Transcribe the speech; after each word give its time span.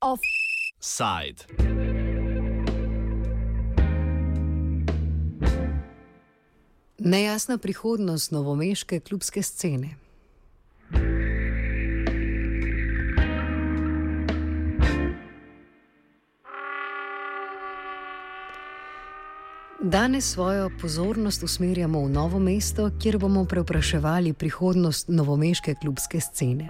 Offside. 0.00 1.44
Nejasna 6.98 7.58
prihodnost 7.58 8.32
novomeške 8.32 9.00
klubske 9.00 9.42
scene. 9.42 10.01
Danes 19.84 20.30
svojo 20.30 20.70
pozornost 20.80 21.42
usmerjamo 21.42 22.04
v 22.04 22.08
novo 22.08 22.38
mesto, 22.38 22.90
kjer 23.02 23.18
bomo 23.18 23.44
preopraševali 23.44 24.32
prihodnost 24.32 25.08
novomeške 25.08 25.74
klubske 25.74 26.20
scene. 26.20 26.68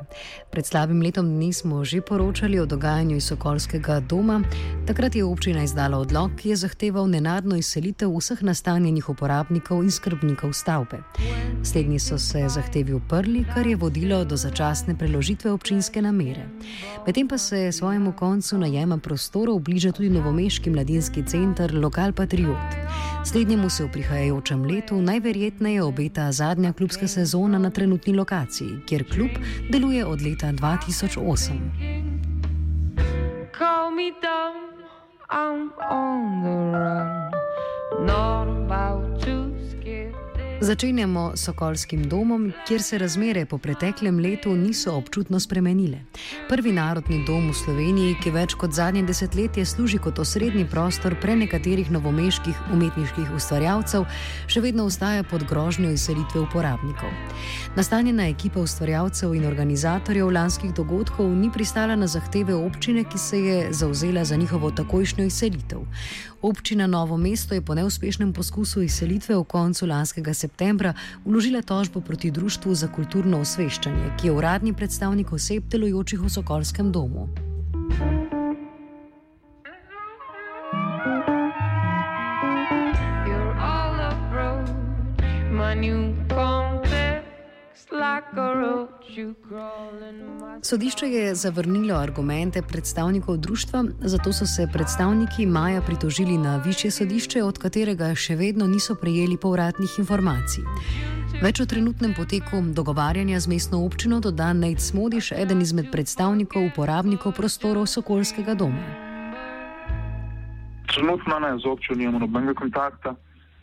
Pred 0.51 0.67
slabim 0.67 1.03
letom 1.03 1.27
dni 1.27 1.53
smo 1.53 1.85
že 1.85 2.01
poročali 2.01 2.59
o 2.59 2.67
dogajanju 2.67 3.17
iz 3.17 3.25
Sokolskega 3.25 4.01
doma. 4.01 4.41
Takrat 4.87 5.15
je 5.15 5.25
občina 5.25 5.63
izdala 5.63 5.99
odlog, 5.99 6.31
ki 6.41 6.49
je 6.49 6.57
zahteval 6.57 7.11
nenadno 7.11 7.57
izselitev 7.57 8.17
vseh 8.17 8.43
nastanjenih 8.43 9.09
uporabnikov 9.09 9.85
in 9.85 9.91
skrbnikov 9.91 10.53
stavbe. 10.53 11.03
Slednji 11.63 11.99
so 11.99 12.19
se 12.19 12.49
zahtevi 12.49 12.95
uprli, 12.95 13.45
kar 13.55 13.67
je 13.67 13.77
vodilo 13.77 14.25
do 14.25 14.37
začasne 14.37 14.97
preložitve 14.99 15.53
občinske 15.53 16.03
namere. 16.03 16.49
Medtem 17.07 17.29
pa 17.29 17.39
se 17.39 17.73
svojemu 17.73 18.13
koncu 18.13 18.59
najema 18.59 18.99
prostorov 18.99 19.59
bliža 19.59 19.93
tudi 19.93 20.11
novomeški 20.11 20.71
mladinski 20.71 21.23
center 21.27 21.75
Lokal 21.75 22.13
Patriot. 22.13 23.02
Slednjemu 23.25 23.71
se 23.71 23.85
v 23.85 23.93
prihajajočem 23.93 24.65
letu 24.65 25.03
najverjetneje 25.03 25.83
obeta 25.83 26.33
zadnja 26.33 26.73
klubska 26.73 27.09
sezona 27.09 27.59
na 27.59 27.71
trenutni 27.71 28.13
lokaciji, 28.15 28.81
kjer 28.87 29.05
klub 29.15 29.31
deluje 29.71 30.07
od 30.07 30.23
leta 30.23 30.53
2008. 30.53 31.53
Call 33.59 33.91
me 33.91 34.11
dumb, 34.23 34.85
I'm 35.31 35.71
on 35.91 36.43
the 36.43 36.57
run, 36.79 37.31
not 38.07 38.49
about. 38.49 39.12
Začenjamo 40.63 41.33
s 41.35 41.45
Sokolskim 41.45 42.09
domom, 42.09 42.53
kjer 42.69 42.83
se 42.83 42.99
razmere 42.99 43.47
po 43.47 43.59
preteklem 43.59 44.19
letu 44.19 44.55
niso 44.57 44.93
občutno 44.95 45.41
spremenile. 45.41 45.99
Prvi 46.49 46.73
narodni 46.73 47.25
dom 47.27 47.49
v 47.51 47.55
Sloveniji, 47.55 48.15
ki 48.23 48.31
več 48.31 48.55
kot 48.55 48.71
zadnje 48.71 49.03
desetletje 49.03 49.65
služi 49.67 49.99
kot 49.99 50.21
osrednji 50.23 50.63
prostor 50.71 51.17
pre 51.21 51.35
nekaterih 51.37 51.91
novomeških 51.91 52.61
umetniških 52.77 53.33
ustvarjalcev, 53.35 54.07
še 54.47 54.63
vedno 54.63 54.87
ostaja 54.87 55.25
pod 55.27 55.43
grožnjo 55.51 55.91
izselitve 55.91 56.45
uporabnikov. 56.45 57.11
Nastanjena 57.75 58.29
ekipa 58.31 58.63
ustvarjalcev 58.63 59.35
in 59.35 59.49
organizatorjev 59.51 60.31
lanskih 60.31 60.71
dogodkov 60.79 61.27
ni 61.27 61.51
pristala 61.51 61.99
na 61.99 62.07
zahteve 62.07 62.55
občine, 62.55 63.03
ki 63.03 63.19
se 63.19 63.43
je 63.43 63.59
zauzela 63.73 64.23
za 64.25 64.39
njihovo 64.39 64.71
takojšnjo 64.71 65.27
izselitev. 65.27 65.83
Občina 66.43 66.87
Novo 66.87 67.17
mesto 67.19 67.55
je 67.55 67.63
po 67.63 67.75
neuspešnem 67.75 68.33
poskusu 68.35 68.83
izselitve 68.83 69.37
v 69.37 69.45
koncu 69.47 69.87
lanskega 69.87 70.35
septembra 70.35 70.52
vložila 71.25 71.63
tožbo 71.63 72.01
proti 72.01 72.31
Društvu 72.31 72.75
za 72.75 72.89
kulturno 72.89 73.41
osveščanje, 73.41 74.17
ki 74.21 74.27
je 74.27 74.33
uradni 74.33 74.73
predstavnik 74.73 75.33
oseb 75.33 75.69
delujočih 75.69 76.21
v 76.21 76.29
Sokolskem 76.29 76.93
domu. 76.93 77.29
Sodišče 90.63 91.07
je 91.07 91.35
zavrnilo 91.35 91.99
argumente 91.99 92.63
predstavnikov 92.63 93.37
društva, 93.37 93.85
zato 94.01 94.33
so 94.33 94.47
se 94.47 94.69
predstavniki 94.73 95.47
maja 95.47 95.83
pritožili 95.83 96.39
na 96.39 96.57
više 96.67 96.91
sodišče, 96.91 97.43
od 97.43 97.59
katerega 97.59 98.15
še 98.15 98.37
vedno 98.37 98.67
niso 98.67 98.95
prejeli 98.95 99.37
povratnih 99.37 99.99
informacij. 99.99 100.65
Več 101.43 101.61
o 101.61 101.67
trenutnem 101.67 102.15
poteku 102.15 102.61
dogovarjanja 102.77 103.41
z 103.41 103.49
mestno 103.49 103.85
občino 103.85 104.21
doda 104.21 104.53
Nate 104.53 104.81
Smodiš, 104.81 105.33
eden 105.33 105.63
izmed 105.63 105.91
predstavnikov 105.93 106.69
uporabnikov 106.71 107.33
prostorov 107.33 107.87
Sokolskega 107.87 108.55
doma. 108.55 108.85
Trenutno 110.93 111.39
ne 111.39 111.59
z 111.59 111.67
občino 111.67 111.99
nimamo 111.99 112.19
nobenega 112.19 112.55
kontakta, 112.55 113.15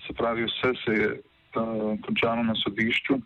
se 0.08 0.14
pravi, 0.14 0.46
vse 0.50 0.74
se 0.84 0.94
je 0.94 1.10
uh, 1.14 2.00
končalo 2.06 2.44
na 2.44 2.56
sodišču 2.56 3.20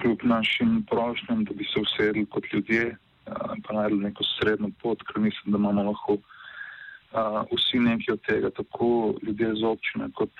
kljub 0.00 0.18
našim 0.22 0.82
prošnjam, 0.90 1.44
da 1.44 1.54
bi 1.54 1.64
se 1.64 1.80
usedli 1.80 2.26
kot 2.26 2.44
ljudje 2.52 2.96
in 3.56 3.62
pa 3.62 3.74
najdli 3.74 4.04
neko 4.04 4.24
srednjo 4.24 4.70
pot, 4.82 5.02
ker 5.02 5.22
mislim, 5.22 5.52
da 5.52 5.58
imamo 5.58 5.82
lahko 5.82 6.16
a, 7.12 7.44
vsi 7.52 7.78
nekaj 7.78 8.12
od 8.12 8.20
tega, 8.26 8.50
tako 8.50 9.14
ljudje 9.22 9.54
z 9.54 9.64
občine 9.64 10.08
kot 10.14 10.30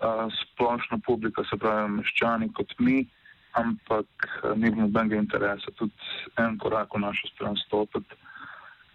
a, 0.00 0.28
splošna 0.40 0.98
publika, 1.06 1.44
se 1.50 1.56
pravi 1.56 1.90
meščani 1.96 2.52
kot 2.52 2.74
mi, 2.78 3.06
ampak 3.52 4.28
ni 4.56 4.70
bilo 4.70 4.86
nobenega 4.86 5.16
interesa 5.20 5.72
tudi 5.76 5.92
en 6.40 6.58
korak 6.58 6.94
v 6.94 7.00
našo 7.00 7.28
stran 7.34 7.56
stopiti. 7.66 8.20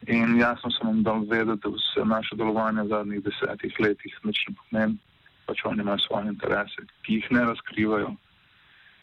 In 0.07 0.37
jasno 0.37 0.69
sem 0.71 0.87
vam 0.87 1.03
dal 1.03 1.25
vedeti, 1.29 1.61
da 1.63 1.73
vse 1.73 2.05
naše 2.05 2.35
delovanje 2.37 2.85
v 2.85 2.93
zadnjih 2.93 3.23
desetih 3.25 3.79
letih 3.79 4.13
nič 4.23 4.45
ne 4.47 4.55
pomeni, 4.59 4.97
pač 5.45 5.65
oni 5.65 5.81
imajo 5.81 6.05
svoje 6.05 6.33
interese, 6.33 6.85
ki 7.01 7.17
jih 7.17 7.31
ne 7.31 7.45
razkrivajo. 7.49 8.13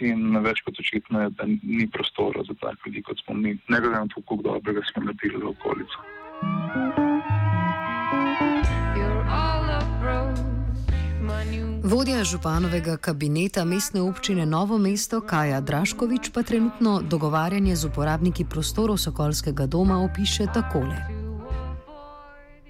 In 0.04 0.36
več 0.44 0.60
kot 0.66 0.78
očitno 0.80 1.22
je, 1.22 1.30
da 1.38 1.46
ni 1.48 1.86
prostora 1.90 2.44
za 2.44 2.54
take 2.60 2.90
ljudi, 2.90 3.02
kot 3.02 3.22
smo 3.24 3.34
mi, 3.34 3.56
ne 3.68 3.80
glede 3.80 3.96
na 3.96 4.06
to, 4.12 4.20
kako 4.20 4.42
dobrega 4.42 4.84
smo 4.92 5.06
naredili 5.08 5.40
v 5.40 5.52
okolico. 5.54 5.98
Vodja 11.84 12.24
županovega 12.24 12.96
kabineta 12.96 13.64
mestne 13.64 14.00
občine 14.02 14.46
Novo 14.46 14.78
mesto 14.78 15.20
Kaja 15.20 15.60
Draškovič 15.60 16.30
pa 16.32 16.42
trenutno 16.42 17.02
dogovarjanje 17.02 17.76
z 17.76 17.84
uporabniki 17.86 18.44
prostorov 18.44 18.96
Sokolskega 18.98 19.66
doma 19.66 20.00
opiše 20.04 20.46
takole. 20.54 21.23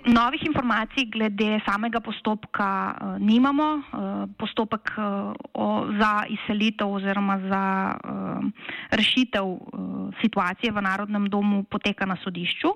Novih 0.04 0.42
informacij 0.44 1.08
glede 1.08 1.60
samega 1.64 2.00
postopka 2.00 2.92
uh, 2.92 3.16
nimamo. 3.18 3.68
Uh, 3.74 4.28
postopek 4.36 4.92
o, 5.52 5.86
za 5.98 6.24
izselitev 6.28 6.92
oziroma 6.92 7.38
za 7.48 7.64
rešitev 8.90 9.44
situacije 10.20 10.72
v 10.72 10.82
Narodnem 10.82 11.28
domu 11.28 11.62
poteka 11.64 12.06
na 12.06 12.16
sodišču. 12.16 12.68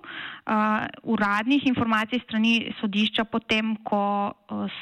Uradnih 1.02 1.66
informacij 1.66 2.20
strani 2.24 2.72
sodišča 2.80 3.24
potem, 3.24 3.76
ko 3.84 4.32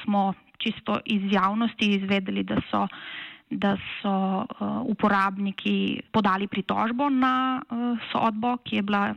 smo 0.03 0.35
čisto 0.59 1.01
iz 1.05 1.23
javnosti 1.33 1.91
izvedeli, 1.99 2.45
da 2.45 2.61
so, 2.71 2.87
da 3.51 3.77
so 4.01 4.47
uh, 4.47 4.47
uporabniki 4.87 6.01
podali 6.13 6.47
pritožbo 6.47 7.11
na 7.11 7.63
uh, 7.71 7.99
sodbo, 8.13 8.57
ki 8.65 8.77
je 8.77 8.83
bila. 8.83 9.15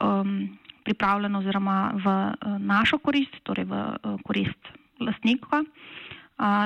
Um, 0.00 0.58
pripravljen 0.88 1.36
oziroma 1.36 1.92
v 2.00 2.06
eh, 2.08 2.58
našo 2.58 2.96
korist, 2.98 3.36
torej 3.44 3.68
v 3.68 3.76
eh, 3.76 4.16
korist 4.24 4.72
lastnika. 5.00 5.62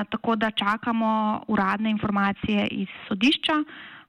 Tako 0.09 0.35
da 0.37 0.51
čakamo 0.51 1.41
uradne 1.47 1.89
informacije 1.89 2.67
iz 2.67 2.87
sodišča, 3.07 3.53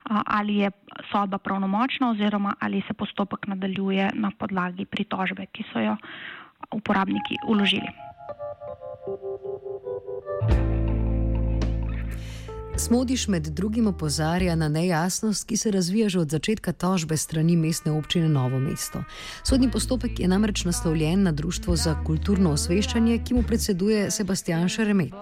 ali 0.05 0.57
je 0.57 0.71
sodba 1.13 1.39
pravnomočna 1.39 2.11
oziroma 2.11 2.53
ali 2.61 2.83
se 2.87 2.93
postopek 2.93 3.47
nadaljuje 3.47 4.11
na 4.15 4.31
podlagi 4.39 4.85
pritožbe, 4.85 5.47
ki 5.47 5.65
so 5.73 5.81
jo 5.81 5.97
uporabniki 6.71 7.41
uložili. 7.49 7.89
Smodiš 12.77 13.29
med 13.29 13.43
drugim 13.43 13.87
opozarja 13.87 14.57
na 14.57 14.69
nejasnost, 14.69 15.49
ki 15.49 15.57
se 15.57 15.71
razvija 15.71 16.09
že 16.09 16.19
od 16.19 16.29
začetka 16.29 16.73
tožbe 16.73 17.17
strani 17.17 17.57
mestne 17.57 17.93
občine 17.93 18.29
Novo 18.29 18.59
mesto. 18.59 19.05
Sodni 19.43 19.71
postopek 19.71 20.21
je 20.21 20.29
namreč 20.29 20.65
naslovljen 20.65 21.23
na 21.23 21.33
Društvo 21.33 21.77
za 21.77 21.95
kulturno 22.07 22.51
osveščanje, 22.51 23.21
ki 23.25 23.35
mu 23.35 23.43
predseduje 23.43 24.11
Sebastian 24.11 24.69
Šeremet. 24.69 25.15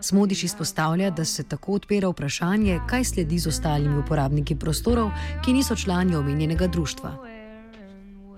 Smodiš 0.00 0.42
izpostavlja, 0.42 1.10
da 1.10 1.24
se 1.24 1.48
tako 1.48 1.72
odpira 1.72 2.08
vprašanje, 2.08 2.80
kaj 2.88 3.04
sledi 3.04 3.38
z 3.38 3.48
ostalimi 3.48 3.98
uporabniki 3.98 4.56
prostorov, 4.56 5.10
ki 5.44 5.52
niso 5.52 5.76
člani 5.76 6.16
omenjenega 6.16 6.66
društva. 6.66 7.10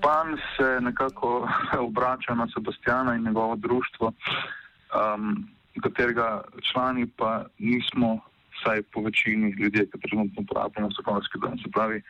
Pan 0.02 0.36
se 0.56 0.80
nekako 0.80 1.48
obrača 1.88 2.34
na 2.34 2.48
Sebastiana 2.54 3.14
in 3.14 3.22
njegovo 3.24 3.56
društvo, 3.56 4.12
um, 4.12 5.46
katerega 5.82 6.42
člani 6.72 7.06
pa 7.06 7.44
nismo 7.58 8.18
vsaj 8.58 8.82
po 8.92 9.02
večini 9.02 9.52
ljudi, 9.58 9.86
ki 9.92 10.00
trenutno 10.04 10.42
uporabljamo 10.42 10.90
sokolski 10.96 11.38
dom. 11.42 11.58
Se 11.58 11.70
pravi, 11.70 12.02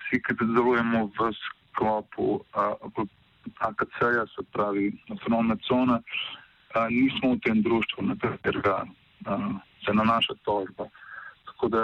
vsi, 0.00 0.22
ki 0.22 0.38
delujemo 0.40 1.06
v 1.18 1.30
sklopu 1.42 2.40
AKC-ja, 3.68 4.26
se 4.34 4.42
pravi, 4.52 4.92
autonomne 5.10 5.56
cone, 5.68 6.00
nismo 6.90 7.34
v 7.34 7.40
tem 7.44 7.62
društvu, 7.62 8.04
na 8.10 8.16
katerega 8.20 8.84
se 9.84 9.94
nanaša 9.94 10.34
tožba. 10.44 10.88
Tako 11.46 11.68
da, 11.68 11.82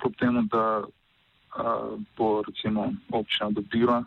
kljub 0.00 0.14
temu, 0.20 0.42
da 0.52 0.82
uh, 0.84 1.98
bo 2.16 2.42
recimo 2.46 2.92
občina 3.10 3.50
dobila 3.50 4.04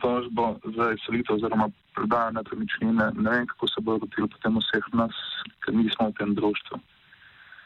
tožbo 0.00 0.58
za 0.76 0.92
izselitev 0.92 1.36
oziroma 1.36 1.70
prodajo 1.94 2.30
nepremičnine, 2.30 3.10
ne 3.14 3.30
vem, 3.30 3.46
kako 3.46 3.68
se 3.68 3.80
bo 3.80 3.98
rodilo 3.98 4.28
potem 4.28 4.58
vseh 4.58 4.84
nas, 4.92 5.14
ker 5.64 5.74
nismo 5.74 6.08
v 6.08 6.14
tem 6.18 6.34
društvu. 6.34 6.78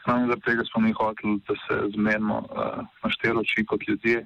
Ravno 0.05 0.27
zaradi 0.27 0.41
tega 0.41 0.63
smo 0.63 0.81
mi 0.81 0.91
hoteli, 0.91 1.39
da 1.47 1.53
se 1.65 1.75
zmenimo 1.95 2.37
uh, 2.37 2.85
na 3.03 3.09
štiri 3.09 3.37
oči 3.37 3.65
kot 3.65 3.87
ljudje, 3.87 4.25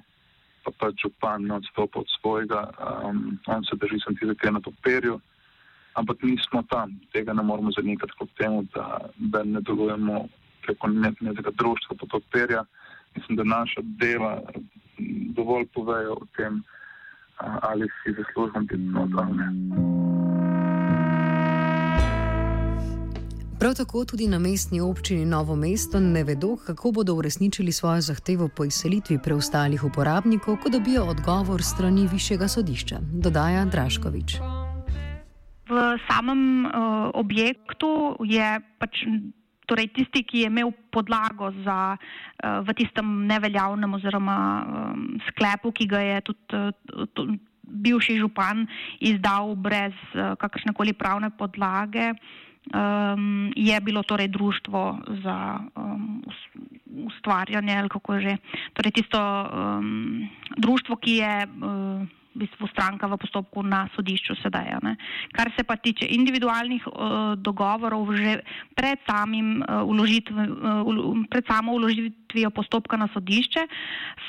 pa 0.64 0.70
pač 0.78 0.94
župan 1.02 1.46
ne 1.48 1.54
odstopa 1.54 2.00
od 2.00 2.06
svojega, 2.20 2.68
um, 3.04 3.38
on 3.46 3.64
se 3.64 3.76
drži 3.76 4.00
sem 4.04 4.16
tizake 4.16 4.50
na 4.50 4.60
papirju, 4.60 5.20
ampak 5.94 6.22
nismo 6.22 6.62
tam, 6.68 6.92
tega 7.12 7.32
ne 7.32 7.42
moramo 7.42 7.72
zanikati 7.76 8.12
kot 8.18 8.28
temu, 8.38 8.62
da, 8.74 8.98
da 9.16 9.42
ne 9.44 9.60
delujemo 9.60 10.26
preko 10.66 10.88
nekega 11.20 11.50
društva 11.50 11.96
pod 11.96 12.08
papirja. 12.12 12.64
Mislim, 13.16 13.36
da 13.36 13.44
naša 13.44 13.80
dela 13.82 14.42
dovolj 15.36 15.66
povejo 15.74 16.12
o 16.12 16.26
tem, 16.36 16.60
uh, 16.60 17.56
ali 17.62 17.88
si 17.88 18.14
zaslužim 18.18 18.66
biti 18.66 18.82
notarne. 18.82 19.48
Prav 23.60 23.74
tako 23.76 24.04
tudi 24.04 24.24
na 24.28 24.38
mestni 24.38 24.80
občini 24.80 25.24
Novo 25.24 25.56
mesto 25.56 26.00
ne 26.00 26.24
vedo, 26.24 26.56
kako 26.66 26.92
bodo 26.92 27.14
uresničili 27.14 27.72
svojo 27.72 28.00
zahtevo 28.00 28.48
po 28.56 28.64
izselitvi 28.64 29.18
preostalih 29.24 29.84
uporabnikov, 29.84 30.56
ko 30.56 30.72
dobijo 30.72 31.04
odgovor 31.04 31.62
strani 31.62 32.08
višjega 32.12 32.48
sodišča, 32.48 32.96
dodaja 33.12 33.64
Draškovič. 33.64 34.38
V 35.68 35.76
samem 36.08 36.64
uh, 36.64 36.72
objektu 37.14 38.16
je 38.24 38.48
pač. 38.78 39.04
Torej, 39.70 39.86
tisti, 39.94 40.24
ki 40.26 40.38
je 40.38 40.46
imel 40.50 40.72
podlago 40.90 41.52
za, 41.62 41.94
uh, 41.94 42.64
v 42.66 42.74
tistem 42.74 43.26
neveljavnem 43.28 43.92
oziroma 43.94 44.38
um, 44.64 45.20
sklepu, 45.28 45.70
ki 45.70 45.86
ga 45.86 46.00
je 46.00 46.16
tudi 46.26 46.56
uh, 46.56 47.36
bivši 47.62 48.18
župan 48.18 48.66
izdal 48.98 49.54
brez 49.54 49.94
uh, 50.16 50.32
kakršne 50.40 50.74
koli 50.74 50.96
pravne 50.96 51.30
podlage, 51.38 52.08
uh, 52.16 52.49
um, 52.68 53.52
je 53.56 53.80
bilo 53.80 54.02
torej 54.02 54.28
društvo 54.28 54.98
za 55.24 55.60
um, 55.76 56.22
ustvarjanje 57.06 57.78
ali 57.78 57.88
kako 57.88 58.20
že. 58.20 58.36
Torej 58.72 58.92
tisto 58.92 59.18
um, 59.20 60.28
društvo, 60.56 60.96
ki 60.96 61.12
je 61.16 61.34
uh, 61.46 62.06
v 62.30 62.46
bistvu 62.46 62.70
stranka 62.70 63.10
v 63.10 63.18
postopku 63.18 63.62
na 63.66 63.90
sodišču 63.96 64.38
sedaj. 64.38 64.78
Ne. 64.86 64.94
Kar 65.34 65.50
se 65.56 65.66
pa 65.66 65.74
tiče 65.76 66.06
individualnih 66.06 66.86
uh, 66.86 67.34
dogovorov, 67.34 68.06
že 68.14 68.46
pred, 68.78 69.02
samim, 69.02 69.66
uh, 69.66 69.82
uložitv, 69.82 70.34
uh, 70.38 71.26
pred 71.26 71.44
samo 71.46 71.74
uložitvijo 71.74 72.50
postopka 72.54 72.96
na 72.96 73.10
sodišče 73.10 73.66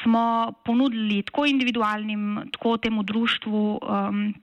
smo 0.01 0.53
ponudili 0.65 1.21
tako 1.21 1.45
individualnim, 1.45 2.49
tako 2.51 2.77
temu 2.77 3.03
društvu. 3.03 3.79
Um, 3.85 4.33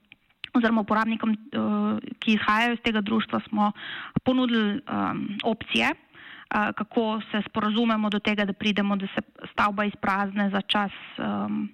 oziroma 0.54 0.80
uporabnikom, 0.80 1.32
eh, 1.32 2.10
ki 2.18 2.34
izhajajo 2.34 2.72
iz 2.72 2.80
tega 2.84 3.00
društva, 3.00 3.40
smo 3.48 3.72
ponudili 4.24 4.80
um, 4.80 5.38
opcije, 5.44 5.90
uh, 5.90 6.74
kako 6.76 7.20
se 7.30 7.42
sporazumemo 7.48 8.10
do 8.10 8.18
tega, 8.18 8.44
da 8.44 8.52
pridemo, 8.52 8.96
da 8.96 9.06
se 9.06 9.22
stavba 9.52 9.84
izprazne 9.84 10.50
za 10.50 10.60
čas 10.60 10.92
um, 11.18 11.68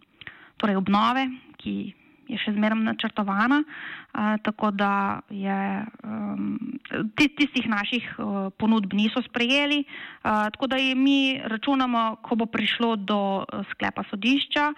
torej 0.57 0.77
obnove, 0.77 1.29
ki 1.57 1.93
je 2.29 2.39
še 2.41 2.55
zmeraj 2.57 2.81
načrtovana, 2.85 3.63
uh, 3.65 4.35
tako 4.43 4.71
da 4.71 5.21
je, 5.31 5.85
um, 6.05 6.59
tistih 7.17 7.69
naših 7.69 8.09
uh, 8.19 8.51
ponudb 8.59 8.93
niso 8.95 9.23
sprejeli. 9.23 9.85
Uh, 9.85 10.49
tako 10.55 10.67
da 10.67 10.77
mi 10.97 11.41
računamo, 11.45 12.17
ko 12.23 12.37
bo 12.37 12.47
prišlo 12.47 12.97
do 12.97 13.45
sklepa 13.73 14.05
sodišča, 14.11 14.73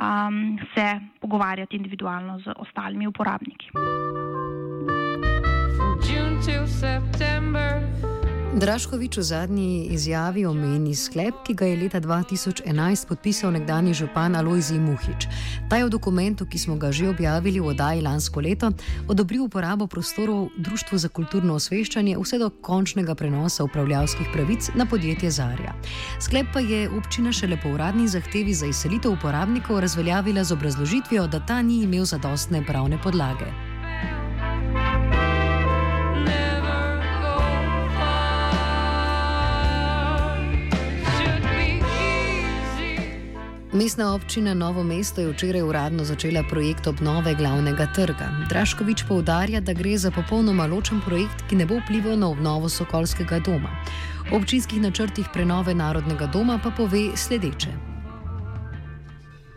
um, 0.00 0.58
se 0.74 0.88
pogovarjati 1.20 1.76
individualno 1.76 2.38
z 2.40 2.54
ostalimi 2.56 3.06
uporabniki. 3.06 3.72
Draškovič 8.52 9.16
v 9.16 9.22
zadnji 9.22 9.86
izjavi 9.96 10.44
omeni 10.44 10.92
sklep, 10.92 11.38
ki 11.40 11.54
ga 11.56 11.64
je 11.70 11.76
leta 11.76 12.00
2011 12.04 13.08
podpisal 13.08 13.48
nekdani 13.56 13.94
župan 13.96 14.36
Alojzi 14.36 14.76
Muhič. 14.76 15.24
Ta 15.72 15.80
je 15.80 15.88
v 15.88 15.90
dokumentu, 15.90 16.44
ki 16.44 16.60
smo 16.60 16.76
ga 16.76 16.92
že 16.92 17.08
objavili 17.08 17.64
v 17.64 17.72
oddaji 17.72 18.04
lansko 18.04 18.44
leto, 18.44 18.68
odobril 19.08 19.48
uporabo 19.48 19.88
prostorov 19.88 20.52
Društvu 20.60 20.98
za 21.00 21.08
kulturno 21.08 21.56
osveščanje 21.56 22.20
vse 22.20 22.38
do 22.44 22.52
končnega 22.52 23.16
prenosa 23.16 23.64
upravljavskih 23.64 24.28
pravic 24.36 24.68
na 24.76 24.84
podjetje 24.84 25.32
Zarja. 25.32 25.72
Sklep 26.20 26.52
pa 26.52 26.60
je 26.60 26.92
občina 26.92 27.32
šele 27.32 27.56
po 27.56 27.72
uradni 27.72 28.04
zahtevi 28.04 28.52
za 28.52 28.68
izselitev 28.68 29.16
uporabnikov 29.16 29.80
razveljavila 29.80 30.44
z 30.44 30.52
obrazložitvijo, 30.52 31.24
da 31.26 31.40
ta 31.40 31.62
ni 31.62 31.88
imel 31.88 32.04
zadostne 32.04 32.60
pravne 32.68 33.00
podlage. 33.00 33.71
Mestna 43.72 44.14
občina 44.14 44.54
Novo 44.54 44.82
mesto 44.84 45.20
je 45.20 45.32
včeraj 45.32 45.62
uradno 45.62 46.04
začela 46.04 46.42
projekt 46.44 46.86
obnove 46.86 47.34
glavnega 47.34 47.86
trga. 47.94 48.28
Draškovič 48.48 49.04
poudarja, 49.08 49.60
da 49.60 49.72
gre 49.72 49.96
za 49.96 50.10
popolnoma 50.10 50.66
ločen 50.66 51.00
projekt, 51.00 51.40
ki 51.48 51.56
ne 51.56 51.66
bo 51.66 51.78
vplival 51.80 52.18
na 52.20 52.28
obnovo 52.28 52.68
Sokolskega 52.68 53.38
doma. 53.40 53.72
O 54.28 54.36
občinskih 54.36 54.80
načrtih 54.80 55.28
prenove 55.32 55.74
Narodnega 55.74 56.26
doma 56.26 56.58
pa 56.62 56.70
pove 56.70 57.16
sledeče. 57.16 57.72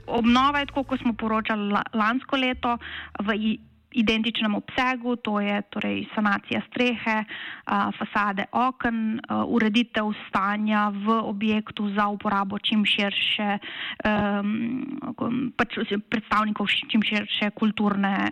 Obnova 0.07 0.63
je 0.63 0.71
tako, 0.71 0.83
kot 0.83 1.03
smo 1.03 1.13
poročali 1.13 1.75
lansko 1.93 2.39
leto, 2.39 2.77
v 3.19 3.57
identičnem 3.95 4.55
obsegu, 4.55 5.15
to 5.15 5.39
je 5.39 5.61
torej 5.71 6.05
sanacija 6.15 6.61
strehe, 6.67 7.23
fasade 7.97 8.45
oken, 8.51 9.19
ureditev 9.47 10.11
stanja 10.27 10.89
v 10.91 11.19
objektu 11.23 11.89
za 11.95 12.07
uporabo 12.11 12.59
čim 12.59 12.85
širše, 12.85 13.57
pač 15.57 15.79
predstavnikov 16.11 16.67
čim 16.91 17.03
širše 17.03 17.51
kulturne 17.55 18.31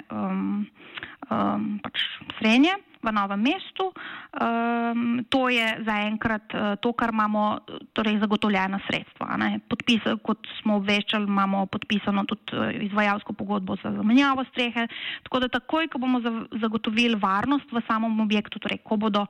pač 1.83 1.95
srenje 2.39 2.75
v 3.03 3.11
novem 3.11 3.41
mestu. 3.41 3.91
Um, 3.91 5.25
to 5.29 5.49
je 5.51 5.65
zaenkrat 5.85 6.55
uh, 6.55 6.75
to, 6.81 6.93
kar 6.95 7.11
imamo 7.13 7.59
torej, 7.93 8.19
zagotovljena 8.23 8.79
sredstva. 8.87 9.37
Podpis, 9.67 10.03
kot 10.23 10.47
smo 10.61 10.79
obveščali, 10.81 11.27
imamo 11.27 11.65
podpisano 11.67 12.25
tudi 12.25 12.55
uh, 12.55 12.71
izvajalsko 12.87 13.33
pogodbo 13.33 13.75
za 13.83 13.91
zamenjavo 13.91 14.47
strehe. 14.51 14.87
Tako 15.27 15.43
da 15.43 15.51
takoj, 15.59 15.87
ko 15.91 15.99
bomo 15.99 16.23
zagotovili 16.61 17.19
varnost 17.19 17.71
v 17.71 17.83
samem 17.87 18.19
objektu, 18.23 18.59
torej 18.59 18.81
ko 18.83 18.97
bodo. 18.97 19.27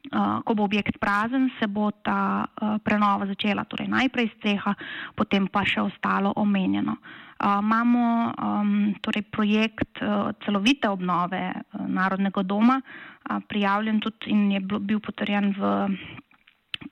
Uh, 0.00 0.40
ko 0.48 0.54
bo 0.56 0.64
objekt 0.64 0.96
prazen, 0.96 1.50
se 1.60 1.66
bo 1.68 1.90
ta 1.92 2.48
uh, 2.48 2.78
prenova 2.80 3.26
začela, 3.28 3.66
torej 3.68 3.84
najprej 3.92 4.30
streha, 4.38 4.72
potem 5.12 5.44
pa 5.44 5.60
še 5.68 5.84
ostalo 5.84 6.32
omenjeno. 6.40 6.94
Uh, 6.96 7.29
imamo 7.40 8.32
um, 8.36 8.94
torej 9.00 9.22
projekt 9.32 10.02
uh, 10.02 10.32
celovite 10.44 10.88
obnove 10.88 11.52
uh, 11.52 11.86
Narodnega 11.88 12.42
doma, 12.42 12.80
uh, 12.80 13.40
prijavljen 13.48 14.00
tudi 14.00 14.30
in 14.30 14.50
je 14.52 14.60
bil 14.60 15.00
potrjen 15.00 15.54
v 15.56 15.88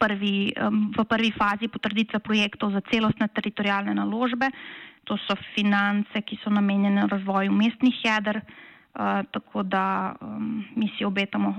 prvi, 0.00 0.52
um, 0.56 0.88
v 0.96 1.04
prvi 1.04 1.32
fazi 1.36 1.68
potrditve 1.68 2.18
projektov 2.24 2.72
za 2.72 2.80
celostne 2.90 3.28
teritorijalne 3.28 3.94
naložbe. 3.94 4.48
To 5.04 5.16
so 5.24 5.36
finance, 5.54 6.20
ki 6.24 6.40
so 6.42 6.50
namenjene 6.50 7.06
razvoju 7.08 7.52
mestnih 7.52 7.96
jeder, 8.04 8.40
uh, 8.40 9.24
tako 9.32 9.62
da 9.62 10.16
um, 10.20 10.64
mi 10.76 10.88
si 10.96 11.04
obetamo 11.04 11.54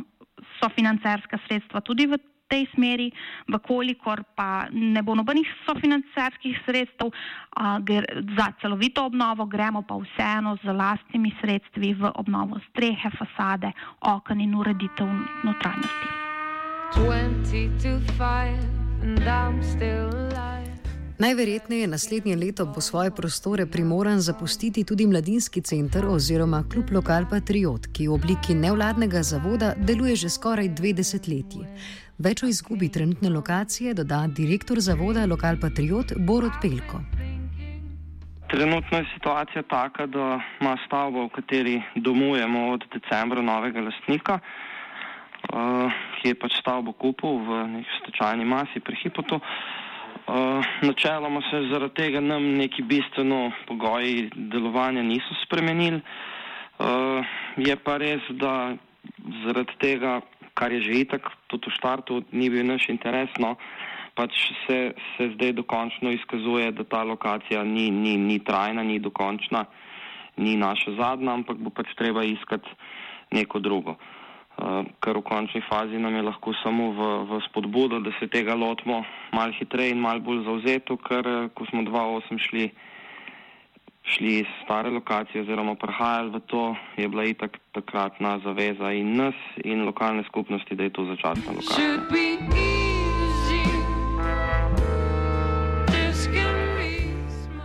sofinancerska 0.60 1.38
sredstva 1.46 1.82
tudi 1.82 2.08
v 2.08 2.18
tej 2.50 2.66
smeri, 2.74 3.08
vkolikor 3.48 4.24
pa 4.36 4.68
ne 4.74 5.02
bo 5.06 5.16
nobenih 5.16 5.48
sofinancerskih 5.66 6.60
sredstev 6.66 7.14
a, 7.56 7.78
za 8.38 8.48
celovito 8.62 9.06
obnovo, 9.06 9.46
gremo 9.46 9.86
pa 9.86 9.96
vseeno 10.02 10.58
z 10.64 10.74
lastnimi 10.74 11.32
sredstvi 11.42 11.94
v 11.94 12.12
obnovo 12.16 12.60
strehe, 12.70 13.10
fasade, 13.16 13.72
okn 14.02 14.42
in 14.42 14.56
ureditev 14.58 15.08
notranjosti. 15.46 16.08
20 16.98 17.78
to 17.78 18.02
5 18.18 18.58
and 19.04 19.24
I'm 19.30 19.62
still 19.64 20.10
alive. 20.10 20.59
Najverjetneje 21.20 21.88
naslednje 21.88 22.36
leto 22.36 22.66
bo 22.66 22.82
svoje 22.82 23.12
prostore 23.12 23.66
primoran 23.66 24.20
zapustiti 24.20 24.84
tudi 24.84 25.08
mladinski 25.08 25.62
center 25.62 26.06
oziroma 26.08 26.64
klub 26.74 26.92
Lokal 26.96 27.26
Patriot, 27.32 27.88
ki 27.92 28.08
v 28.08 28.14
obliki 28.14 28.54
nevladnega 28.56 29.20
zavoda 29.24 29.74
deluje 29.78 30.16
že 30.16 30.30
skoraj 30.30 30.70
dve 30.80 30.94
desetletji. 30.96 31.66
Več 32.24 32.44
o 32.44 32.48
izgubi 32.48 32.88
trenutne 32.88 33.30
lokacije 33.30 33.94
doda 33.94 34.22
direktor 34.38 34.80
zavoda 34.80 35.26
Lokal 35.26 35.60
Patriot 35.60 36.14
Borod 36.16 36.56
Pelko. 36.62 37.02
Trenutno 38.48 38.98
je 39.04 39.12
situacija 39.14 39.64
taka, 39.68 40.08
da 40.08 40.40
ima 40.62 40.78
stavba, 40.86 41.26
v 41.28 41.34
kateri 41.36 41.76
domujemo 41.96 42.70
od 42.78 42.88
decembra 42.96 43.42
novega 43.42 43.84
lastnika, 43.90 44.40
uh, 44.40 46.00
ki 46.16 46.32
je 46.32 46.40
pač 46.40 46.56
stavbo 46.64 46.96
kupil 46.96 47.44
v 47.44 47.62
neki 47.76 48.00
stečajni 48.00 48.48
masi 48.48 48.80
pri 48.80 48.96
Hipotu. 49.04 49.44
Uh, 50.28 50.66
načeloma 50.82 51.42
se 51.50 51.62
zaradi 51.72 51.94
tega 51.94 52.20
nam 52.20 52.44
neki 52.58 52.84
bistveno 52.84 53.52
pogoji 53.68 54.30
delovanja 54.36 55.04
niso 55.04 55.36
spremenili. 55.46 56.02
Uh, 56.80 57.26
je 57.58 57.76
pa 57.76 57.98
res, 57.98 58.22
da 58.30 58.76
zaradi 59.46 59.74
tega, 59.82 60.20
kar 60.54 60.72
je 60.72 60.82
že 60.82 61.00
itak, 61.02 61.32
tudi 61.48 61.72
v 61.72 61.76
štartu 61.78 62.22
ni 62.32 62.50
bil 62.50 62.66
naš 62.68 62.90
interes, 62.90 63.34
no, 63.40 63.56
pač 64.16 64.36
se, 64.68 64.94
se 65.16 65.32
zdaj 65.34 65.54
dokončno 65.58 66.12
izkazuje, 66.12 66.72
da 66.72 66.84
ta 66.84 67.04
lokacija 67.04 67.64
ni, 67.64 67.90
ni, 67.92 68.18
ni 68.18 68.40
trajna, 68.40 68.84
ni 68.84 69.00
dokončna, 69.00 69.66
ni 70.38 70.56
naša 70.56 70.96
zadnja, 71.00 71.34
ampak 71.34 71.58
bo 71.58 71.70
pač 71.70 71.92
treba 71.98 72.24
iskati 72.24 72.70
neko 73.32 73.60
drugo. 73.60 73.98
Uh, 73.98 74.19
kar 75.00 75.18
v 75.18 75.24
končni 75.24 75.62
fazi 75.70 76.00
nam 76.00 76.16
je 76.16 76.22
lahko 76.22 76.54
samo 76.64 76.92
v, 76.92 77.00
v 77.30 77.42
spodbudo, 77.48 78.00
da 78.00 78.12
se 78.20 78.28
tega 78.28 78.56
lotimo 78.56 79.04
malo 79.34 79.54
hitreje 79.60 79.92
in 79.92 80.02
malo 80.04 80.20
bolj 80.20 80.44
zauzeto, 80.44 80.98
ker 80.98 81.28
eh, 81.28 81.50
ko 81.54 81.66
smo 81.72 81.84
2.8 81.88 82.40
šli, 82.48 82.66
šli 84.04 84.34
iz 84.40 84.50
stare 84.64 84.90
lokacije 84.90 85.42
oziroma 85.42 85.76
prihajali 85.76 86.32
v 86.36 86.40
to, 86.52 86.64
je 86.98 87.08
bila 87.08 87.24
itak 87.24 87.60
takratna 87.72 88.40
zaveza 88.44 88.92
in 88.92 89.16
nas 89.16 89.36
in 89.64 89.86
lokalne 89.86 90.24
skupnosti, 90.28 90.76
da 90.76 90.84
je 90.84 90.94
to 90.94 91.06
začasna 91.06 91.56
lokacija. 91.56 91.90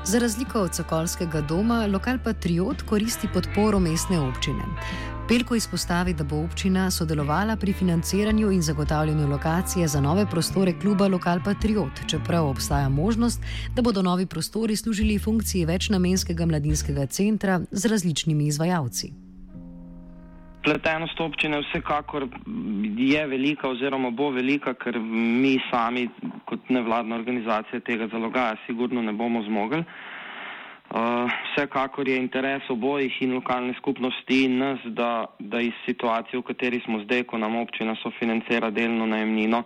Za 0.05 0.19
razliko 0.19 0.61
od 0.61 0.75
Sokolskega 0.75 1.41
doma, 1.41 1.87
lokal 1.87 2.19
Patriot 2.25 2.83
koristi 2.87 3.29
podporo 3.35 3.81
mestne 3.81 4.21
občine. 4.21 4.63
Pelko 5.29 5.55
izpostavi, 5.57 6.13
da 6.15 6.25
bo 6.25 6.37
občina 6.45 6.91
sodelovala 6.91 7.57
pri 7.57 7.73
financiranju 7.73 8.51
in 8.53 8.63
zagotavljanju 8.63 9.29
lokacije 9.29 9.87
za 9.89 10.01
nove 10.01 10.27
prostore 10.31 10.73
kluba 10.81 11.09
Lokal 11.09 11.39
Patriot, 11.45 12.01
čeprav 12.11 12.49
obstaja 12.49 12.89
možnost, 12.89 13.41
da 13.75 13.83
bodo 13.83 14.03
novi 14.03 14.27
prostori 14.27 14.77
služili 14.77 15.19
funkciji 15.19 15.65
večnamenskega 15.65 16.47
mladinskega 16.47 17.07
centra 17.07 17.61
z 17.71 17.87
različnimi 17.87 18.47
izvajalci. 18.47 19.13
Pletenost 20.65 21.21
občine 21.21 21.61
vsekakor 21.61 22.29
je 22.99 23.27
velika 23.27 23.69
oziroma 23.69 24.11
bo 24.11 24.31
velika, 24.31 24.75
ker 24.75 24.99
mi 25.41 25.59
sami 25.71 26.09
kot 26.45 26.69
nevladna 26.69 27.17
organizacija 27.17 27.81
tega 27.81 28.09
zalogaja 28.13 28.57
sigurno 28.67 29.03
ne 29.03 29.13
bomo 29.13 29.43
zmogli. 29.43 29.85
Uh, 30.85 31.27
vsekakor 31.51 32.09
je 32.09 32.17
interes 32.21 32.63
obojih 32.69 33.15
in 33.25 33.33
lokalne 33.35 33.73
skupnosti 33.75 34.45
in 34.45 34.59
nas, 34.59 34.79
da, 34.85 35.27
da 35.39 35.61
iz 35.61 35.73
situacije, 35.87 36.39
v 36.39 36.45
kateri 36.45 36.81
smo 36.85 37.01
zdaj, 37.03 37.25
ko 37.25 37.39
nam 37.39 37.57
občina 37.57 37.97
sofinancira 38.03 38.71
delno 38.71 39.07
najemnino 39.07 39.63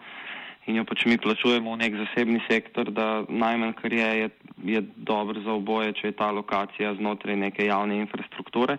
in 0.68 0.76
jo 0.78 0.84
pač 0.84 1.04
mi 1.08 1.18
plačujemo 1.18 1.74
v 1.74 1.80
nek 1.80 1.96
zasebni 1.96 2.40
sektor, 2.46 2.92
da 2.92 3.24
najmanj, 3.28 3.74
kar 3.80 3.92
je, 3.92 4.08
je, 4.20 4.30
je 4.76 4.82
dobro 4.96 5.42
za 5.42 5.52
oboje, 5.56 5.92
če 5.98 6.12
je 6.12 6.16
ta 6.16 6.30
lokacija 6.30 6.94
znotraj 7.00 7.36
neke 7.40 7.66
javne 7.66 7.98
infrastrukture, 8.04 8.78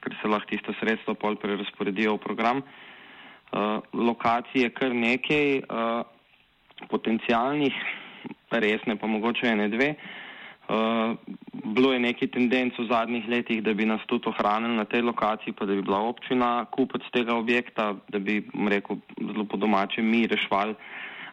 ker 0.00 0.16
se 0.22 0.30
lahko 0.30 0.50
tiste 0.50 0.74
sredstva 0.80 1.14
pol 1.18 1.36
prerasporedijo 1.42 2.16
v 2.16 2.24
program. 2.24 2.62
Uh, 3.54 3.82
lokacij 3.92 4.66
je 4.66 4.74
kar 4.74 4.94
nekaj 4.94 5.58
uh, 5.66 6.02
potencijalnih, 6.90 7.74
resne 8.50 8.96
pa 8.96 9.10
mogoče 9.10 9.50
ene 9.50 9.68
dve. 9.68 9.94
Uh, 9.94 10.23
bilo 11.64 11.92
je 11.92 12.00
neki 12.00 12.26
tendenc 12.26 12.78
v 12.78 12.86
zadnjih 12.88 13.28
letih, 13.28 13.62
da 13.62 13.74
bi 13.74 13.86
nas 13.86 14.00
tudi 14.06 14.28
ohranili 14.28 14.76
na 14.76 14.84
tej 14.84 15.02
lokaciji, 15.02 15.52
pa 15.52 15.66
da 15.66 15.74
bi 15.74 15.82
bila 15.82 16.00
občina 16.08 16.64
kupec 16.70 17.02
tega 17.12 17.34
objekta, 17.36 17.94
da 18.08 18.18
bi, 18.18 18.42
rekel, 18.68 18.96
zelo 19.20 19.44
po 19.44 19.56
domače 19.56 20.02
mi 20.02 20.26
rešvali 20.26 20.74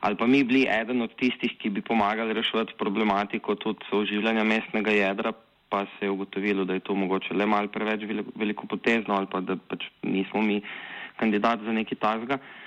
ali 0.01 0.17
pa 0.17 0.25
mi 0.25 0.43
bili 0.43 0.65
eden 0.65 1.01
od 1.01 1.13
tistih, 1.13 1.51
ki 1.61 1.69
bi 1.69 1.81
pomagali 1.81 2.33
reševati 2.33 2.73
problematiko 2.77 3.55
tudi 3.55 3.85
oživljanja 3.91 4.43
mestnega 4.43 4.91
jedra, 4.91 5.31
pa 5.69 5.85
se 5.85 6.05
je 6.05 6.09
ugotovilo, 6.09 6.65
da 6.65 6.73
je 6.73 6.79
to 6.79 6.95
mogoče 6.95 7.37
le 7.37 7.45
mal 7.45 7.67
preveč 7.67 8.01
veliko 8.35 8.65
potezno 8.67 9.13
ali 9.13 9.29
pa 9.29 9.41
da 9.45 9.55
pač 9.55 9.85
nismo 10.01 10.41
mi 10.41 10.61
kandidat 11.21 11.61
za 11.61 11.71
neki 11.71 11.95
tazga. 11.95 12.39
Uh, 12.41 12.60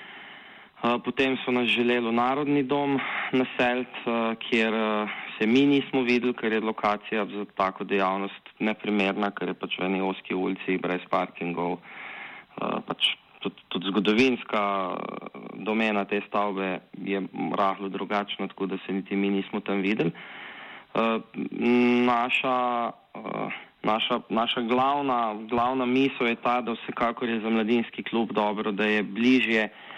Potem 0.84 1.38
so 1.40 1.48
nas 1.48 1.64
želeli 1.72 2.08
v 2.08 2.12
Narodni 2.12 2.62
dom 2.62 2.98
naseliti, 3.32 4.04
kjer 4.38 4.74
se 5.38 5.46
mi 5.46 5.64
nismo 5.66 6.02
videli, 6.02 6.34
ker 6.36 6.52
je 6.52 6.60
lokacija 6.60 7.24
za 7.24 7.44
tako 7.56 7.84
dejavnost 7.88 8.50
neprimerna, 8.58 9.30
ker 9.32 9.48
je 9.48 9.54
pač 9.54 9.78
v 9.80 9.86
eni 9.88 10.02
oski 10.04 10.36
ulici 10.36 10.76
brez 10.76 11.00
parkingov. 11.08 11.78
Pač 12.60 13.14
tudi, 13.40 13.64
tudi 13.72 13.88
zgodovinska 13.94 14.60
domena 15.64 16.04
te 16.04 16.20
stavbe 16.28 16.84
je 17.00 17.22
rahlo 17.56 17.88
drugačna, 17.88 18.50
tako 18.52 18.66
da 18.66 18.76
se 18.84 18.92
niti 18.92 19.16
mi 19.16 19.30
nismo 19.30 19.64
tam 19.64 19.80
videli. 19.80 20.12
Naša, 22.04 22.58
naša, 23.82 24.20
naša 24.28 24.60
glavna, 24.68 25.32
glavna 25.48 25.88
misel 25.88 26.28
je 26.28 26.36
ta, 26.44 26.60
da 26.60 26.76
vsekakor 26.76 27.28
je 27.28 27.40
za 27.40 27.50
mladinski 27.50 28.04
klub 28.04 28.36
dobro, 28.36 28.72
da 28.72 28.84
je 28.84 29.02
bližje 29.02 29.70
Eh, 29.72 29.93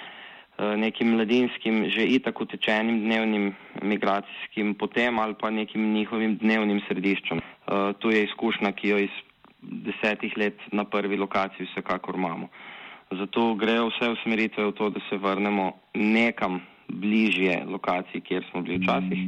nekim 0.58 1.12
mladinskim, 1.14 1.90
že 1.90 2.06
itak 2.06 2.40
utečenim 2.40 3.00
dnevnim 3.00 3.54
migracijskim 3.82 4.74
potem 4.74 5.18
ali 5.18 5.34
pa 5.34 5.50
nekim 5.50 5.92
njihovim 5.92 6.36
dnevnim 6.36 6.80
središčem. 6.88 7.38
Uh, 7.38 7.92
to 7.98 8.10
je 8.10 8.24
izkušnja, 8.24 8.72
ki 8.72 8.88
jo 8.88 8.98
iz 8.98 9.14
desetih 9.60 10.36
let 10.36 10.58
na 10.72 10.84
prvi 10.84 11.16
lokaciji 11.16 11.66
vsekakor 11.66 12.14
imamo. 12.14 12.48
Zato 13.10 13.54
grejo 13.54 13.90
vse 13.90 14.10
usmeritve 14.10 14.64
v 14.64 14.72
to, 14.72 14.90
da 14.90 15.00
se 15.10 15.16
vrnemo 15.16 15.72
nekam 15.94 16.60
bližje 16.88 17.64
lokaciji, 17.66 18.20
kjer 18.20 18.44
smo 18.50 18.62
bili 18.62 18.78
včasih. 18.78 19.18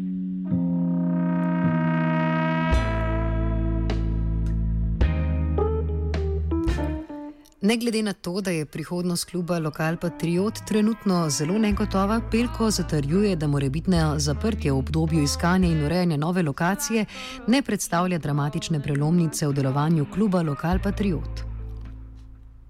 Ne 7.68 7.76
glede 7.76 8.02
na 8.02 8.12
to, 8.12 8.40
da 8.40 8.50
je 8.50 8.66
prihodnost 8.66 9.30
kluba 9.30 9.58
Lokal 9.58 9.96
Patriot 10.00 10.54
trenutno 10.68 11.16
zelo 11.28 11.58
negotova, 11.58 12.20
Pelko 12.30 12.70
zatrjuje, 12.70 13.36
da 13.36 13.46
morebitne 13.46 13.98
zaprtje 14.26 14.72
v 14.72 14.78
obdobju 14.78 15.22
iskanja 15.22 15.68
in 15.68 15.82
urejanja 15.84 16.16
nove 16.16 16.42
lokacije 16.42 17.04
ne 17.46 17.60
predstavlja 17.62 18.18
dramatične 18.18 18.80
prelomnice 18.82 19.48
v 19.48 19.52
delovanju 19.58 20.06
kluba 20.14 20.42
Lokal 20.42 20.80
Patriot. 20.84 21.44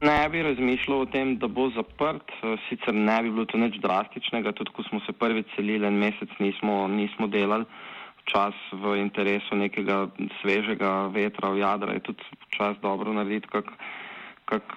Ne 0.00 0.28
bi 0.28 0.42
razmišljal 0.42 1.00
o 1.00 1.06
tem, 1.14 1.36
da 1.38 1.46
bo 1.46 1.68
zaprt, 1.76 2.34
sicer 2.68 2.94
ne 2.94 3.22
bi 3.22 3.30
bilo 3.30 3.46
to 3.46 3.58
nič 3.58 3.78
drastičnega, 3.86 4.52
tudi 4.52 4.74
ko 4.74 4.82
smo 4.90 5.00
se 5.06 5.12
prvič 5.12 5.46
selili, 5.54 5.86
en 5.86 6.02
mesec 6.02 6.34
nismo, 6.42 6.88
nismo 6.88 7.30
delali, 7.30 7.70
čas 8.24 8.54
v 8.72 8.98
interesu 8.98 9.62
nekega 9.62 10.08
svežega 10.42 11.06
vetra 11.14 11.54
v 11.54 11.62
jadra 11.62 11.94
je 11.94 12.06
tudi 12.10 12.22
čas 12.58 12.74
dobro 12.82 13.12
narediti 13.12 13.46
kak, 14.48 14.76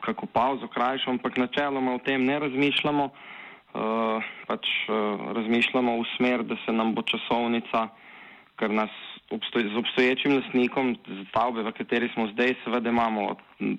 kako 0.00 0.26
pauzo 0.26 0.68
krajšo, 0.68 1.10
ampak 1.10 1.36
načeloma 1.36 1.94
o 1.94 1.98
tem 1.98 2.24
ne 2.24 2.38
razmišljamo. 2.38 3.10
Uh, 3.70 4.24
pač 4.50 4.66
uh, 4.90 5.30
razmišljamo 5.36 5.92
v 6.00 6.06
smer, 6.16 6.42
da 6.42 6.56
se 6.64 6.72
nam 6.74 6.90
bo 6.94 7.04
časovnica, 7.06 7.84
ker 8.58 8.72
nas 8.74 8.90
obstoj, 9.30 9.68
z 9.70 9.76
obstoječim 9.78 10.34
lastnikom 10.34 10.96
stavbe, 11.28 11.62
v 11.62 11.72
kateri 11.78 12.08
smo 12.14 12.26
zdaj, 12.32 12.56
seveda 12.64 12.90
imamo 12.90 13.36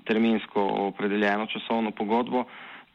terminsko 0.08 0.64
opredeljeno 0.88 1.46
časovno 1.52 1.92
pogodbo, 1.92 2.46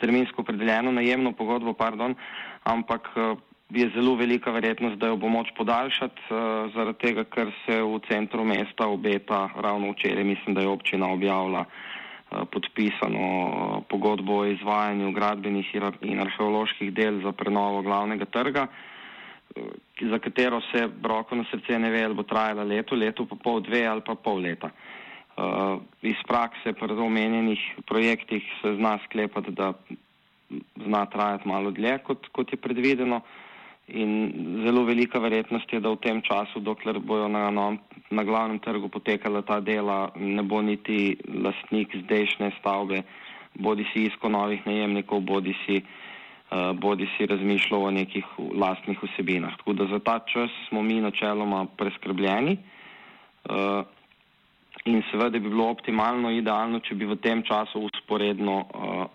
terminsko 0.01 0.41
opredeljeno 0.41 0.93
najemno 0.93 1.35
pogodbo, 1.37 1.75
pardon, 1.77 2.17
ampak 2.65 3.13
uh, 3.13 3.37
je 3.71 3.91
zelo 3.93 4.15
velika 4.17 4.51
verjetnost, 4.57 4.97
da 4.97 5.13
jo 5.13 5.21
bo 5.21 5.29
moč 5.29 5.53
podaljšati, 5.59 6.31
uh, 6.31 6.73
zaradi 6.73 6.99
tega, 7.05 7.27
ker 7.29 7.53
se 7.67 7.77
v 7.83 8.01
centru 8.09 8.45
mesta 8.45 8.89
obeta 8.89 9.51
ravno 9.61 9.93
včeraj, 9.93 10.25
mislim, 10.25 10.57
da 10.57 10.65
je 10.65 10.73
občina 10.73 11.13
objavila 11.13 11.67
uh, 11.69 11.97
podpisano 12.45 13.83
pogodbo 13.89 14.41
o 14.41 14.47
izvajanju 14.47 15.13
gradbenih 15.13 15.75
in 16.01 16.21
arheoloških 16.21 16.93
del 16.95 17.23
za 17.23 17.33
prenovo 17.33 17.83
glavnega 17.83 18.25
trga, 18.25 18.67
eh, 19.57 19.63
za 20.11 20.19
katero 20.19 20.61
se 20.73 20.87
broko 20.89 21.37
na 21.37 21.45
srce 21.51 21.79
ne 21.79 21.91
ve, 21.91 22.05
ali 22.05 22.15
bo 22.15 22.23
trajala 22.23 22.65
leto, 22.65 22.95
leto 22.95 23.27
pa 23.27 23.37
pol, 23.37 23.61
dve 23.61 23.87
ali 23.87 24.01
pa 24.07 24.15
pol 24.15 24.41
leta. 24.41 24.71
Uh, 25.37 25.83
iz 26.01 26.17
prakse 26.25 26.73
pri 26.73 26.95
omenjenih 26.97 27.61
projektih 27.87 28.43
se 28.63 28.71
zna 28.77 28.99
sklepati, 29.05 29.53
da 29.53 29.75
zna 30.85 31.07
trajati 31.07 31.49
malo 31.49 31.71
dlje, 31.71 31.99
kot, 31.99 32.29
kot 32.33 32.53
je 32.53 32.57
predvideno. 32.57 33.21
In 33.87 34.33
zelo 34.65 34.83
velika 34.85 35.19
verjetnost 35.23 35.73
je, 35.73 35.79
da 35.81 35.93
v 35.95 36.01
tem 36.03 36.19
času, 36.27 36.59
dokler 36.61 36.99
bojo 36.99 37.29
na, 37.31 37.51
no, 37.55 37.77
na 38.11 38.25
glavnem 38.27 38.59
trgu 38.59 38.89
potekala 38.91 39.45
ta 39.47 39.61
dela, 39.61 40.11
ne 40.17 40.43
bo 40.43 40.59
niti 40.59 41.15
lastnik 41.31 41.95
zdajšnje 41.95 42.51
stavbe, 42.59 43.05
bodi 43.55 43.87
si 43.93 44.09
isko 44.11 44.29
novih 44.29 44.67
najemnikov, 44.67 45.23
bodi 45.23 45.55
si, 45.63 45.79
uh, 45.79 46.75
bodi 46.75 47.07
si 47.15 47.31
razmišljal 47.31 47.87
o 47.87 47.95
nekih 47.95 48.27
lastnih 48.59 48.99
vsebinah. 49.07 49.55
Tako 49.63 49.79
da 49.79 49.87
za 49.95 50.03
ta 50.03 50.19
čas 50.27 50.51
smo 50.69 50.83
mi 50.83 50.99
načeloma 51.01 51.67
preskrbljeni 51.79 52.59
uh, 52.59 53.87
in 54.85 55.03
seveda 55.13 55.39
bi 55.39 55.47
bilo 55.47 55.71
optimalno, 55.71 56.35
idealno, 56.35 56.83
če 56.83 56.99
bi 56.99 57.07
v 57.07 57.23
tem 57.23 57.47
času 57.47 57.87
usporedno 57.87 58.65
uh, 58.67 59.07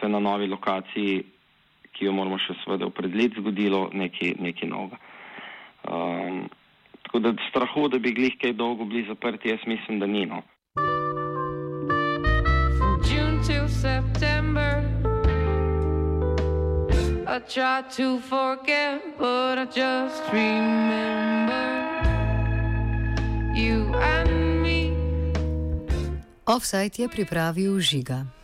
se 0.00 0.08
na 0.08 0.18
novi 0.18 0.50
lokaciji, 0.50 1.22
ki 1.96 2.08
jo 2.08 2.12
moramo 2.12 2.38
še 2.38 2.56
seveda 2.62 2.88
opredeliti, 2.88 3.40
zgodilo 3.40 3.88
nekaj, 3.92 4.34
nekaj 4.40 4.68
novega. 4.68 4.98
Um, 5.88 6.48
tako 7.06 7.18
da 7.24 7.34
strahu, 7.48 7.88
da 7.88 7.98
bi 7.98 8.14
glih 8.14 8.36
kaj 8.40 8.52
dolgo 8.52 8.84
bili 8.84 9.06
zaprti, 9.08 9.50
jaz 9.50 9.66
mislim, 9.66 10.00
da 10.00 10.06
ni. 10.06 10.26
No. 10.26 10.42
I 17.30 17.38
try 17.38 17.82
to 17.96 18.18
forget, 18.18 19.16
but 19.16 19.56
I 19.56 19.64
just 19.64 20.22
remember 20.32 21.70
you 23.54 23.94
and 23.94 24.62
me. 24.62 24.90
Offside 26.46 26.98
je 26.98 27.08
pripravil 27.08 27.80
žiga. 27.80 28.39